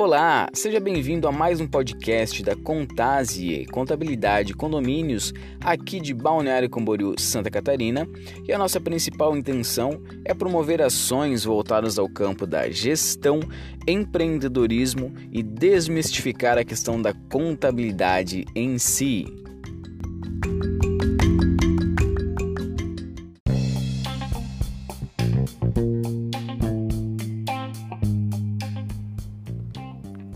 Olá, 0.00 0.48
seja 0.52 0.78
bem-vindo 0.78 1.26
a 1.26 1.32
mais 1.32 1.60
um 1.60 1.66
podcast 1.66 2.40
da 2.44 2.54
Contasie, 2.54 3.66
Contabilidade 3.66 4.54
Condomínios, 4.54 5.34
aqui 5.60 5.98
de 5.98 6.14
Balneário 6.14 6.70
Camboriú, 6.70 7.16
Santa 7.18 7.50
Catarina, 7.50 8.06
e 8.46 8.52
a 8.52 8.58
nossa 8.58 8.80
principal 8.80 9.36
intenção 9.36 10.00
é 10.24 10.32
promover 10.32 10.80
ações 10.80 11.42
voltadas 11.42 11.98
ao 11.98 12.08
campo 12.08 12.46
da 12.46 12.70
gestão, 12.70 13.40
empreendedorismo 13.88 15.12
e 15.32 15.42
desmistificar 15.42 16.56
a 16.58 16.64
questão 16.64 17.02
da 17.02 17.12
contabilidade 17.28 18.44
em 18.54 18.78
si. 18.78 19.26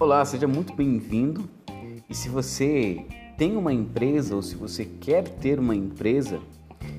Olá, 0.02 0.24
seja 0.24 0.48
muito 0.48 0.74
bem-vindo. 0.74 1.48
E 2.11 2.12
se 2.12 2.29
você 2.29 3.06
tem 3.38 3.56
uma 3.56 3.73
empresa 3.73 4.34
ou 4.34 4.42
se 4.42 4.56
você 4.56 4.84
quer 4.84 5.23
ter 5.28 5.61
uma 5.61 5.77
empresa, 5.77 6.41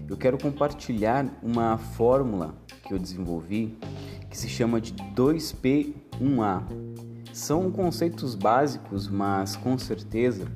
eu 0.08 0.16
quero 0.16 0.38
compartilhar 0.38 1.28
uma 1.44 1.78
fórmula 1.78 2.56
que 2.88 2.94
eu 2.94 2.98
desenvolvi 2.98 3.78
que 4.30 4.38
se 4.38 4.48
chama 4.48 4.80
de 4.80 4.94
2P1A. 4.94 6.64
São 7.34 7.70
conceitos 7.70 8.36
básicos, 8.36 9.10
mas 9.10 9.58
com 9.58 9.78
certeza 9.78 10.48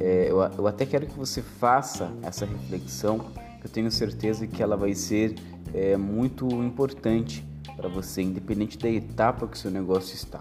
é, 0.00 0.30
eu, 0.30 0.38
eu 0.40 0.66
até 0.66 0.86
quero 0.86 1.04
que 1.04 1.18
você 1.18 1.42
faça 1.42 2.10
essa 2.22 2.46
reflexão, 2.46 3.26
eu 3.62 3.68
tenho 3.68 3.90
certeza 3.90 4.46
que 4.46 4.62
ela 4.62 4.74
vai 4.74 4.94
ser 4.94 5.34
é, 5.74 5.98
muito 5.98 6.48
importante 6.64 7.46
para 7.76 7.90
você, 7.90 8.22
independente 8.22 8.78
da 8.78 8.88
etapa 8.88 9.46
que 9.46 9.54
o 9.54 9.60
seu 9.60 9.70
negócio 9.70 10.14
está. 10.14 10.40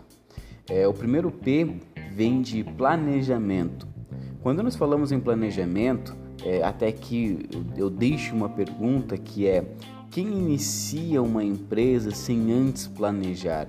É, 0.70 0.88
o 0.88 0.94
primeiro 0.94 1.31
P 1.31 1.80
vem 2.12 2.42
de 2.42 2.64
planejamento. 2.64 3.88
Quando 4.42 4.62
nós 4.62 4.76
falamos 4.76 5.11
em 5.11 5.20
planejamento, 5.20 6.16
é, 6.45 6.64
até 6.64 6.92
que 6.92 7.50
eu 7.76 7.89
deixo 7.89 8.36
uma 8.36 8.50
pergunta 8.50 9.17
que 9.17 9.48
é: 9.48 9.66
quem 10.11 10.28
inicia 10.28 11.22
uma 11.22 11.44
empresa 11.44 12.11
sem 12.11 12.52
antes 12.52 12.88
planejar? 12.88 13.67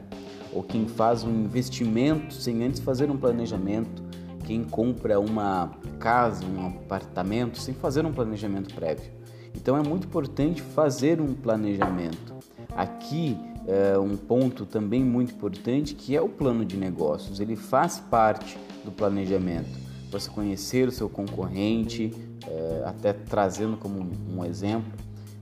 Ou 0.53 0.63
quem 0.63 0.87
faz 0.87 1.23
um 1.23 1.31
investimento 1.45 2.35
sem 2.35 2.65
antes 2.65 2.81
fazer 2.81 3.11
um 3.11 3.17
planejamento? 3.17 4.03
Quem 4.45 4.65
compra 4.65 5.21
uma 5.21 5.71
casa, 6.01 6.45
um 6.45 6.67
apartamento 6.67 7.57
sem 7.59 7.73
fazer 7.73 8.05
um 8.05 8.13
planejamento 8.13 8.75
prévio? 8.75 9.13
Então 9.55 9.77
é 9.77 9.83
muito 9.83 10.07
importante 10.07 10.61
fazer 10.61 11.21
um 11.21 11.35
planejamento. 11.35 12.35
Aqui 12.75 13.37
é, 13.71 13.97
um 13.97 14.17
ponto 14.17 14.67
também 14.67 15.05
muito 15.05 15.33
importante 15.33 15.95
que 15.95 16.17
é 16.17 16.21
o 16.21 16.29
plano 16.29 16.65
de 16.65 16.77
negócios. 16.77 17.39
Ele 17.39 17.55
faz 17.55 18.01
parte 18.01 18.59
do 18.85 18.91
planejamento. 18.91 19.79
Você 20.11 20.29
conhecer 20.29 20.89
o 20.89 20.91
seu 20.91 21.09
concorrente, 21.09 22.13
é, 22.45 22.83
até 22.85 23.13
trazendo 23.13 23.77
como 23.77 24.11
um 24.29 24.45
exemplo, 24.45 24.93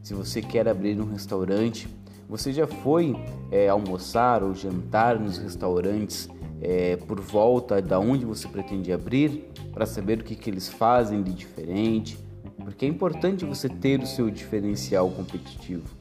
se 0.02 0.12
você 0.12 0.42
quer 0.42 0.68
abrir 0.68 1.00
um 1.00 1.10
restaurante, 1.10 1.88
você 2.28 2.52
já 2.52 2.66
foi 2.66 3.16
é, 3.50 3.70
almoçar 3.70 4.42
ou 4.42 4.54
jantar 4.54 5.18
nos 5.18 5.38
restaurantes 5.38 6.28
é, 6.60 6.96
por 6.96 7.20
volta 7.20 7.80
da 7.80 7.98
onde 7.98 8.26
você 8.26 8.46
pretende 8.46 8.92
abrir 8.92 9.50
para 9.72 9.86
saber 9.86 10.20
o 10.20 10.24
que, 10.24 10.34
que 10.34 10.50
eles 10.50 10.68
fazem 10.68 11.22
de 11.22 11.32
diferente, 11.32 12.18
porque 12.62 12.84
é 12.84 12.88
importante 12.88 13.46
você 13.46 13.70
ter 13.70 14.00
o 14.00 14.06
seu 14.06 14.28
diferencial 14.28 15.08
competitivo. 15.10 15.97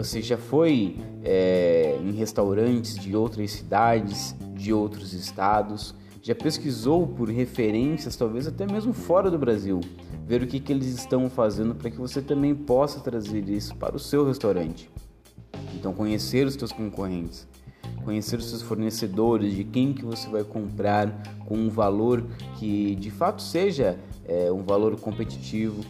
Você 0.00 0.22
já 0.22 0.38
foi 0.38 0.96
é, 1.22 1.98
em 2.02 2.12
restaurantes 2.12 2.98
de 2.98 3.14
outras 3.14 3.50
cidades, 3.50 4.34
de 4.54 4.72
outros 4.72 5.12
estados? 5.12 5.94
Já 6.22 6.34
pesquisou 6.34 7.06
por 7.06 7.28
referências, 7.28 8.16
talvez 8.16 8.46
até 8.46 8.66
mesmo 8.66 8.94
fora 8.94 9.30
do 9.30 9.38
Brasil, 9.38 9.78
ver 10.26 10.42
o 10.42 10.46
que, 10.46 10.58
que 10.58 10.72
eles 10.72 10.86
estão 10.86 11.28
fazendo 11.28 11.74
para 11.74 11.90
que 11.90 11.98
você 11.98 12.22
também 12.22 12.54
possa 12.54 12.98
trazer 13.00 13.46
isso 13.50 13.76
para 13.76 13.94
o 13.94 13.98
seu 13.98 14.24
restaurante? 14.24 14.90
Então, 15.74 15.92
conhecer 15.92 16.46
os 16.46 16.54
seus 16.54 16.72
concorrentes, 16.72 17.46
conhecer 18.02 18.38
os 18.38 18.48
seus 18.48 18.62
fornecedores, 18.62 19.54
de 19.54 19.64
quem 19.64 19.92
que 19.92 20.02
você 20.02 20.30
vai 20.30 20.44
comprar 20.44 21.12
com 21.44 21.58
um 21.58 21.68
valor 21.68 22.26
que 22.58 22.94
de 22.94 23.10
fato 23.10 23.42
seja 23.42 23.98
é, 24.24 24.50
um 24.50 24.62
valor 24.62 24.98
competitivo, 24.98 25.84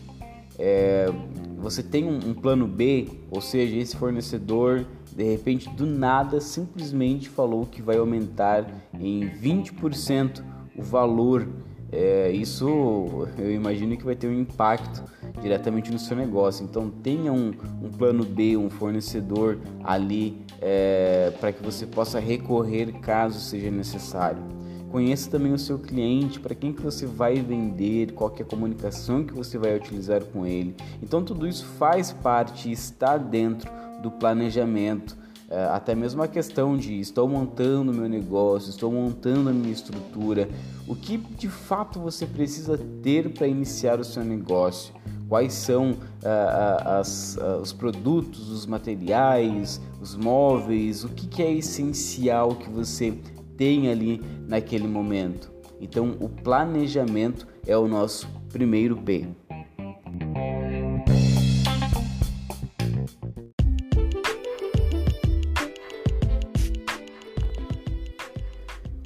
é, 0.61 1.11
você 1.57 1.83
tem 1.83 2.05
um, 2.05 2.17
um, 2.17 2.35
plano 2.35 2.67
B, 2.67 3.09
ou 3.31 3.41
seja, 3.41 3.77
esse 3.77 3.97
fornecedor 3.97 4.85
de 5.17 5.25
repente 5.25 5.69
do 5.71 5.87
nada 5.87 6.41
simplesmente 6.41 7.29
falou 7.29 7.67
que 7.67 7.81
vai 7.81 7.97
aumentar 7.97 8.67
em 8.95 9.29
20% 9.29 10.45
o 10.77 10.83
valor. 10.83 11.49
É, 11.93 12.31
isso 12.31 13.27
eu 13.37 13.53
imagino 13.53 13.97
que 13.97 14.05
vai 14.05 14.15
ter 14.15 14.29
um 14.29 14.39
impacto 14.39 15.03
diretamente 15.41 15.91
no 15.91 15.99
seu 15.99 16.17
negócio. 16.17 16.63
Então 16.65 16.91
tenha 16.91 17.33
um, 17.33 17.53
um 17.83 17.91
plano 17.91 18.25
B, 18.25 18.57
um 18.57 18.71
fornecedor 18.71 19.59
ali 19.83 20.39
é, 20.61 21.33
para 21.41 21.53
que 21.53 21.63
você 21.63 21.87
possa 21.87 22.21
recorrer 22.21 22.93
caso 23.01 23.41
seja 23.41 23.71
necessário. 23.71 24.60
Conheça 24.91 25.31
também 25.31 25.53
o 25.53 25.59
seu 25.59 25.79
cliente, 25.79 26.41
para 26.41 26.55
quem 26.55 26.73
que 26.73 26.83
você 26.83 27.07
vai 27.07 27.37
vender, 27.37 28.13
qual 28.13 28.35
é 28.37 28.43
a 28.43 28.45
comunicação 28.45 29.25
que 29.25 29.33
você 29.33 29.57
vai 29.57 29.77
utilizar 29.77 30.25
com 30.25 30.45
ele. 30.45 30.75
Então 31.01 31.23
tudo 31.23 31.47
isso 31.47 31.65
faz 31.65 32.13
parte, 32.13 32.71
está 32.73 33.17
dentro 33.17 33.71
do 34.03 34.11
planejamento. 34.11 35.17
É, 35.49 35.65
até 35.67 35.95
mesmo 35.97 36.23
a 36.23 36.29
questão 36.29 36.77
de 36.77 37.01
estou 37.01 37.29
montando 37.29 37.93
meu 37.93 38.09
negócio, 38.09 38.71
estou 38.71 38.91
montando 38.91 39.51
a 39.51 39.53
minha 39.53 39.73
estrutura, 39.73 40.49
o 40.87 40.95
que 40.95 41.17
de 41.17 41.49
fato 41.49 41.99
você 41.99 42.25
precisa 42.25 42.79
ter 43.03 43.31
para 43.31 43.49
iniciar 43.49 43.99
o 43.99 44.05
seu 44.05 44.25
negócio, 44.25 44.95
quais 45.29 45.53
são 45.53 45.93
uh, 45.93 46.99
as, 47.01 47.37
uh, 47.37 47.61
os 47.61 47.73
produtos, 47.73 48.49
os 48.49 48.65
materiais, 48.65 49.81
os 50.01 50.17
móveis, 50.17 51.03
o 51.03 51.09
que, 51.09 51.27
que 51.27 51.43
é 51.43 51.53
essencial 51.53 52.55
que 52.55 52.71
você 52.71 53.19
tem 53.61 53.91
ali 53.91 54.23
naquele 54.49 54.89
momento. 54.89 55.53
Então, 55.79 56.17
o 56.19 56.31
planejamento 56.31 57.47
é 57.67 57.77
o 57.77 57.87
nosso 57.87 58.27
primeiro 58.51 58.97
P. 58.97 59.29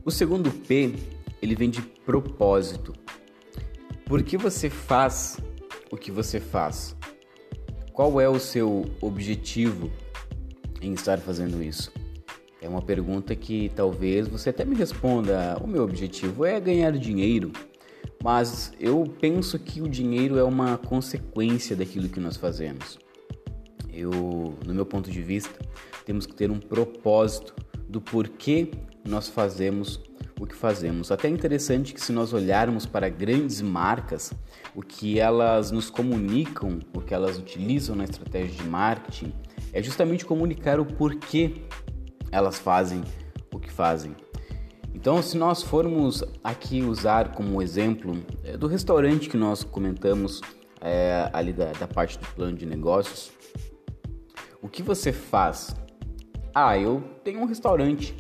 O 0.04 0.10
segundo 0.12 0.53
P, 0.53 0.94
ele 1.43 1.56
vem 1.56 1.69
de 1.69 1.82
propósito. 1.82 2.94
Por 4.06 4.22
que 4.22 4.37
você 4.37 4.70
faz 4.70 5.37
o 5.91 5.97
que 5.97 6.12
você 6.12 6.38
faz? 6.38 6.94
Qual 7.93 8.20
é 8.20 8.28
o 8.28 8.38
seu 8.38 8.84
objetivo 9.00 9.91
em 10.81 10.93
estar 10.93 11.19
fazendo 11.19 11.60
isso? 11.60 12.03
É 12.64 12.69
uma 12.69 12.80
pergunta 12.80 13.36
que 13.36 13.70
talvez 13.76 14.26
você 14.26 14.48
até 14.48 14.64
me 14.64 14.75
responda: 14.75 15.58
o 15.62 15.66
meu 15.66 15.84
objetivo 15.84 16.47
é 16.47 16.58
ganhar 16.58 16.92
dinheiro, 16.92 17.52
mas 18.22 18.72
eu 18.80 19.04
penso 19.20 19.58
que 19.58 19.82
o 19.82 19.88
dinheiro 19.88 20.38
é 20.38 20.42
uma 20.42 20.78
consequência 20.78 21.76
daquilo 21.76 22.08
que 22.08 22.19
nós 22.19 22.38
fazemos. 22.38 22.98
Eu, 23.92 24.54
no 24.64 24.75
meu 24.75 24.86
ponto 24.86 25.10
de 25.10 25.20
vista, 25.20 25.60
temos 26.06 26.25
que 26.25 26.34
ter 26.34 26.50
um 26.50 26.58
propósito 26.58 27.54
do 27.86 28.00
porquê 28.00 28.70
nós 29.06 29.28
fazemos 29.28 30.00
o 30.41 30.46
que 30.46 30.56
fazemos. 30.56 31.12
Até 31.12 31.28
é 31.28 31.31
interessante 31.31 31.92
que 31.92 32.00
se 32.00 32.12
nós 32.12 32.32
olharmos 32.32 32.86
para 32.86 33.10
grandes 33.10 33.60
marcas, 33.60 34.32
o 34.75 34.81
que 34.81 35.20
elas 35.20 35.70
nos 35.70 35.91
comunicam, 35.91 36.78
o 36.94 37.00
que 37.02 37.12
elas 37.12 37.38
utilizam 37.38 37.94
na 37.94 38.04
estratégia 38.04 38.56
de 38.56 38.64
marketing, 38.64 39.34
é 39.70 39.82
justamente 39.82 40.25
comunicar 40.25 40.81
o 40.81 40.86
porquê 40.86 41.62
elas 42.34 42.58
fazem 42.58 43.04
o 43.52 43.60
que 43.60 43.70
fazem. 43.70 44.14
Então, 44.92 45.22
se 45.22 45.36
nós 45.36 45.62
formos 45.62 46.25
aqui 46.42 46.82
usar 46.82 47.32
como 47.32 47.62
exemplo 47.62 48.20
é, 48.42 48.56
do 48.56 48.66
restaurante 48.66 49.28
que 49.28 49.36
nós 49.36 49.62
comentamos 49.62 50.40
é, 50.81 51.31
ali 51.32 51.52
da, 51.52 51.72
da 51.72 51.86
parte 51.86 52.19
do 52.19 52.26
plano 52.34 52.56
de 52.56 52.66
negócios, 52.66 53.31
o 54.60 54.69
que 54.69 54.82
você 54.82 55.12
faz? 55.12 55.76
Ah, 56.52 56.76
eu 56.76 57.02
tenho 57.22 57.40
um 57.40 57.44
restaurante. 57.44 58.16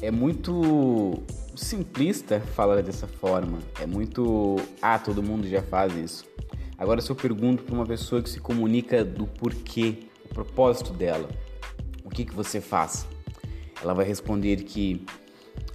É 0.00 0.10
muito 0.10 1.22
simplista 1.56 2.40
falar 2.40 2.82
dessa 2.82 3.06
forma. 3.06 3.58
É 3.80 3.86
muito. 3.86 4.56
Ah, 4.80 4.98
todo 4.98 5.22
mundo 5.22 5.48
já 5.48 5.62
faz 5.62 5.94
isso. 5.96 6.24
Agora, 6.78 7.00
se 7.00 7.10
eu 7.10 7.16
pergunto 7.16 7.62
para 7.62 7.74
uma 7.74 7.86
pessoa 7.86 8.22
que 8.22 8.28
se 8.28 8.40
comunica 8.40 9.04
do 9.04 9.26
porquê, 9.26 10.08
o 10.24 10.34
propósito 10.34 10.92
dela, 10.92 11.28
o 12.04 12.10
que, 12.10 12.24
que 12.24 12.34
você 12.34 12.60
faz? 12.60 13.06
Ela 13.84 13.94
vai 13.94 14.06
responder 14.06 14.56
que 14.64 15.04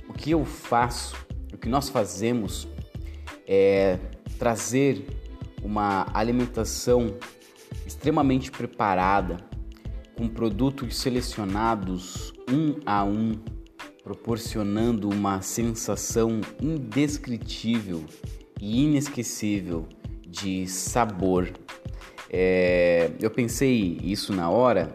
o 0.07 0.13
que 0.13 0.31
eu 0.31 0.43
faço, 0.43 1.15
o 1.53 1.57
que 1.57 1.69
nós 1.69 1.89
fazemos 1.89 2.67
é 3.47 3.99
trazer 4.39 5.05
uma 5.61 6.07
alimentação 6.13 7.17
extremamente 7.85 8.51
preparada, 8.51 9.37
com 10.15 10.27
produtos 10.27 10.97
selecionados 10.97 12.33
um 12.49 12.75
a 12.85 13.05
um, 13.05 13.39
proporcionando 14.03 15.07
uma 15.07 15.41
sensação 15.41 16.41
indescritível 16.61 18.03
e 18.59 18.83
inesquecível 18.83 19.87
de 20.27 20.67
sabor. 20.67 21.51
É, 22.29 23.11
eu 23.21 23.31
pensei 23.31 23.97
isso 24.03 24.33
na 24.33 24.49
hora, 24.49 24.93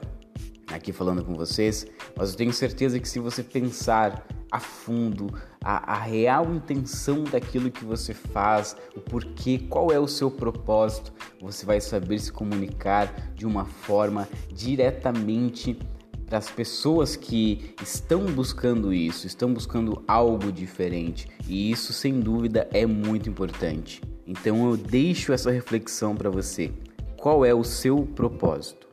aqui 0.76 0.93
falando 0.93 1.25
com 1.25 1.35
vocês, 1.35 1.87
mas 2.17 2.31
eu 2.31 2.37
tenho 2.37 2.53
certeza 2.53 2.99
que 2.99 3.09
se 3.09 3.19
você 3.19 3.43
pensar 3.43 4.26
a 4.50 4.61
fundo 4.61 5.32
a, 5.62 5.94
a, 5.94 5.99
real 5.99 6.53
intenção 6.55 7.25
daquilo 7.25 7.71
que 7.71 7.85
você 7.85 8.15
faz, 8.15 8.76
o 8.94 9.00
porquê, 9.00 9.59
qual 9.69 9.91
é 9.91 9.99
o 9.99 10.06
seu 10.06 10.31
propósito, 10.31 11.12
você 11.41 11.65
vai 11.67 11.81
saber 11.81 12.19
se 12.19 12.31
comunicar 12.31 13.32
de 13.35 13.47
uma 13.47 13.65
forma 13.65 14.29
diretamente 14.53 15.79
para 16.26 16.38
as 16.38 16.50
pessoas 16.50 17.17
que 17.17 17.75
estão 17.82 18.26
buscando 18.26 18.93
isso, 18.93 19.26
estão 19.26 19.53
buscando 19.53 20.03
algo 20.06 20.50
diferente, 20.50 21.29
e 21.49 21.71
isso 21.71 21.93
sem 21.93 22.21
dúvida 22.21 22.69
é 22.73 22.87
muito 22.87 23.29
importante. 23.29 24.00
Então 24.26 24.69
eu 24.69 24.76
deixo 24.76 25.32
essa 25.32 25.50
reflexão 25.50 26.15
para 26.15 26.31
você. 26.31 26.73
Qual 27.17 27.44
é 27.44 27.55
o 27.55 27.65
seu 27.65 28.06
propósito? 28.15 28.84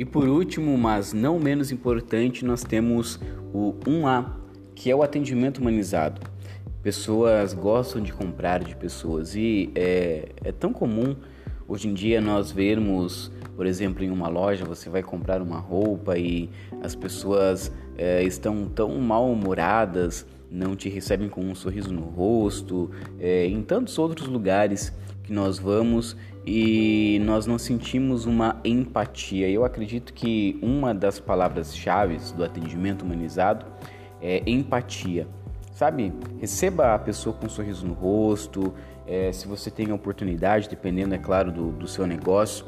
E 0.00 0.04
por 0.06 0.26
último, 0.26 0.78
mas 0.78 1.12
não 1.12 1.38
menos 1.38 1.70
importante, 1.70 2.42
nós 2.42 2.64
temos 2.64 3.20
o 3.52 3.74
1A, 3.84 4.32
que 4.74 4.90
é 4.90 4.96
o 4.96 5.02
atendimento 5.02 5.58
humanizado. 5.58 6.22
Pessoas 6.82 7.52
gostam 7.52 8.00
de 8.00 8.10
comprar 8.10 8.64
de 8.64 8.74
pessoas 8.74 9.34
e 9.36 9.70
é, 9.74 10.30
é 10.42 10.52
tão 10.52 10.72
comum 10.72 11.14
hoje 11.68 11.86
em 11.86 11.92
dia 11.92 12.18
nós 12.18 12.50
vermos, 12.50 13.30
por 13.54 13.66
exemplo, 13.66 14.02
em 14.02 14.10
uma 14.10 14.26
loja 14.26 14.64
você 14.64 14.88
vai 14.88 15.02
comprar 15.02 15.42
uma 15.42 15.58
roupa 15.58 16.16
e 16.16 16.48
as 16.80 16.94
pessoas 16.94 17.70
é, 17.98 18.22
estão 18.22 18.70
tão 18.74 18.98
mal-humoradas, 19.02 20.26
não 20.50 20.74
te 20.74 20.88
recebem 20.88 21.28
com 21.28 21.42
um 21.42 21.54
sorriso 21.54 21.92
no 21.92 22.04
rosto, 22.04 22.90
é, 23.18 23.44
em 23.44 23.60
tantos 23.60 23.98
outros 23.98 24.28
lugares 24.28 24.94
que 25.30 25.32
nós 25.32 25.60
vamos 25.60 26.16
e 26.44 27.20
nós 27.24 27.46
não 27.46 27.56
sentimos 27.56 28.26
uma 28.26 28.60
empatia. 28.64 29.48
Eu 29.48 29.64
acredito 29.64 30.12
que 30.12 30.58
uma 30.60 30.92
das 30.92 31.20
palavras-chave 31.20 32.18
do 32.34 32.42
atendimento 32.42 33.02
humanizado 33.02 33.64
é 34.20 34.42
empatia. 34.44 35.28
Sabe, 35.72 36.12
receba 36.40 36.94
a 36.94 36.98
pessoa 36.98 37.32
com 37.32 37.46
um 37.46 37.48
sorriso 37.48 37.86
no 37.86 37.94
rosto, 37.94 38.74
é, 39.06 39.30
se 39.32 39.46
você 39.46 39.70
tem 39.70 39.92
a 39.92 39.94
oportunidade, 39.94 40.68
dependendo, 40.68 41.14
é 41.14 41.18
claro, 41.18 41.52
do, 41.52 41.70
do 41.70 41.86
seu 41.86 42.08
negócio, 42.08 42.66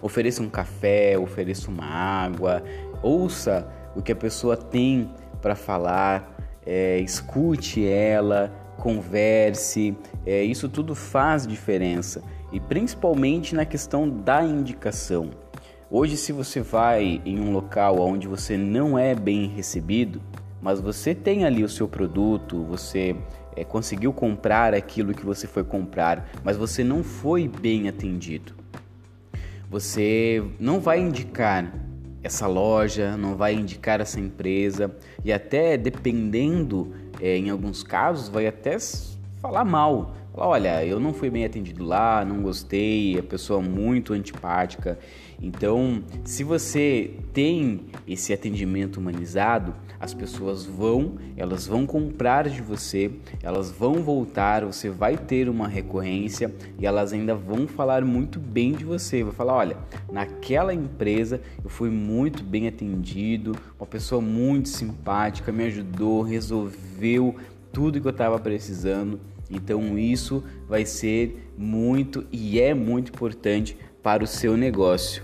ofereça 0.00 0.40
um 0.40 0.48
café, 0.48 1.18
ofereça 1.18 1.68
uma 1.68 1.84
água, 1.84 2.62
ouça 3.02 3.68
o 3.96 4.00
que 4.00 4.12
a 4.12 4.16
pessoa 4.16 4.56
tem 4.56 5.10
para 5.42 5.56
falar, 5.56 6.32
é, 6.64 7.00
escute 7.00 7.84
ela, 7.84 8.52
converse, 8.82 9.96
é, 10.26 10.42
isso 10.42 10.68
tudo 10.68 10.92
faz 10.92 11.46
diferença 11.46 12.20
e 12.50 12.58
principalmente 12.58 13.54
na 13.54 13.64
questão 13.64 14.10
da 14.10 14.42
indicação. 14.42 15.30
Hoje, 15.88 16.16
se 16.16 16.32
você 16.32 16.60
vai 16.60 17.22
em 17.24 17.38
um 17.38 17.52
local 17.52 18.00
onde 18.00 18.26
você 18.26 18.56
não 18.56 18.98
é 18.98 19.14
bem 19.14 19.46
recebido, 19.46 20.20
mas 20.60 20.80
você 20.80 21.14
tem 21.14 21.44
ali 21.44 21.62
o 21.62 21.68
seu 21.68 21.86
produto, 21.86 22.64
você 22.64 23.14
é, 23.54 23.62
conseguiu 23.62 24.12
comprar 24.12 24.74
aquilo 24.74 25.14
que 25.14 25.24
você 25.24 25.46
foi 25.46 25.62
comprar, 25.62 26.28
mas 26.42 26.56
você 26.56 26.82
não 26.82 27.04
foi 27.04 27.46
bem 27.46 27.88
atendido. 27.88 28.52
Você 29.70 30.42
não 30.58 30.80
vai 30.80 30.98
indicar 30.98 31.72
essa 32.20 32.48
loja, 32.48 33.16
não 33.16 33.36
vai 33.36 33.54
indicar 33.54 34.00
essa 34.00 34.18
empresa 34.18 34.92
e 35.24 35.32
até 35.32 35.76
dependendo, 35.76 36.92
é, 37.22 37.36
em 37.36 37.50
alguns 37.50 37.84
casos, 37.84 38.28
vai 38.28 38.48
até 38.48 38.76
falar 39.40 39.64
mal 39.64 40.16
Olha, 40.34 40.82
eu 40.82 40.98
não 40.98 41.12
fui 41.12 41.28
bem 41.28 41.44
atendido 41.44 41.84
lá, 41.84 42.24
não 42.24 42.40
gostei, 42.40 43.18
a 43.18 43.22
pessoa 43.22 43.60
muito 43.60 44.14
antipática. 44.14 44.98
Então, 45.42 46.02
se 46.24 46.42
você 46.42 47.10
tem 47.34 47.82
esse 48.08 48.32
atendimento 48.32 48.96
humanizado, 48.96 49.74
as 50.00 50.14
pessoas 50.14 50.64
vão, 50.64 51.16
elas 51.36 51.66
vão 51.66 51.84
comprar 51.84 52.48
de 52.48 52.62
você, 52.62 53.10
elas 53.42 53.70
vão 53.70 54.02
voltar, 54.02 54.64
você 54.64 54.88
vai 54.88 55.18
ter 55.18 55.50
uma 55.50 55.68
recorrência 55.68 56.50
e 56.78 56.86
elas 56.86 57.12
ainda 57.12 57.34
vão 57.34 57.68
falar 57.68 58.02
muito 58.02 58.40
bem 58.40 58.72
de 58.72 58.86
você. 58.86 59.22
Vai 59.22 59.34
falar, 59.34 59.54
olha, 59.54 59.76
naquela 60.10 60.72
empresa 60.72 61.42
eu 61.62 61.68
fui 61.68 61.90
muito 61.90 62.42
bem 62.42 62.68
atendido, 62.68 63.54
uma 63.78 63.86
pessoa 63.86 64.22
muito 64.22 64.70
simpática, 64.70 65.52
me 65.52 65.64
ajudou, 65.64 66.22
resolveu 66.22 67.36
tudo 67.70 68.00
que 68.00 68.06
eu 68.06 68.12
estava 68.12 68.38
precisando. 68.38 69.20
Então 69.52 69.98
isso 69.98 70.42
vai 70.66 70.86
ser 70.86 71.50
muito 71.56 72.26
e 72.32 72.58
é 72.58 72.72
muito 72.72 73.10
importante 73.10 73.76
para 74.02 74.24
o 74.24 74.26
seu 74.26 74.56
negócio. 74.56 75.22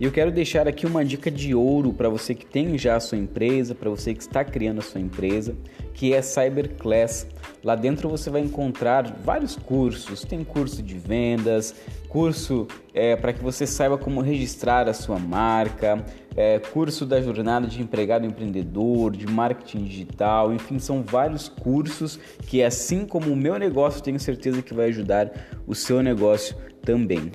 E 0.00 0.04
eu 0.04 0.12
quero 0.12 0.30
deixar 0.30 0.68
aqui 0.68 0.86
uma 0.86 1.04
dica 1.04 1.28
de 1.28 1.56
ouro 1.56 1.92
para 1.92 2.08
você 2.08 2.32
que 2.32 2.46
tem 2.46 2.78
já 2.78 2.94
a 2.94 3.00
sua 3.00 3.18
empresa, 3.18 3.74
para 3.74 3.90
você 3.90 4.14
que 4.14 4.22
está 4.22 4.44
criando 4.44 4.78
a 4.78 4.82
sua 4.82 5.00
empresa, 5.00 5.56
que 5.92 6.14
é 6.14 6.22
Cyberclass. 6.22 7.26
Lá 7.64 7.74
dentro 7.74 8.08
você 8.08 8.30
vai 8.30 8.40
encontrar 8.40 9.18
vários 9.24 9.56
cursos, 9.56 10.24
tem 10.24 10.44
curso 10.44 10.84
de 10.84 10.96
vendas, 10.96 11.74
curso 12.08 12.66
é, 12.94 13.14
para 13.14 13.32
que 13.32 13.42
você 13.42 13.66
saiba 13.66 13.98
como 13.98 14.20
registrar 14.20 14.88
a 14.88 14.94
sua 14.94 15.18
marca, 15.18 16.04
é, 16.36 16.58
curso 16.58 17.04
da 17.04 17.20
jornada 17.20 17.66
de 17.66 17.82
empregado 17.82 18.26
empreendedor, 18.26 19.12
de 19.12 19.26
marketing 19.26 19.84
digital, 19.84 20.52
enfim, 20.52 20.78
são 20.78 21.02
vários 21.02 21.48
cursos 21.48 22.18
que, 22.46 22.62
assim 22.62 23.04
como 23.04 23.30
o 23.32 23.36
meu 23.36 23.58
negócio, 23.58 24.02
tenho 24.02 24.18
certeza 24.18 24.62
que 24.62 24.74
vai 24.74 24.86
ajudar 24.88 25.30
o 25.66 25.74
seu 25.74 26.02
negócio 26.02 26.56
também. 26.82 27.32